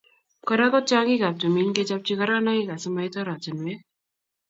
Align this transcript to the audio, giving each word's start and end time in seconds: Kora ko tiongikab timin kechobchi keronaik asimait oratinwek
Kora 0.47 0.65
ko 0.71 0.79
tiongikab 0.87 1.35
timin 1.41 1.69
kechobchi 1.75 2.13
keronaik 2.19 2.67
asimait 2.75 3.13
oratinwek 3.21 3.79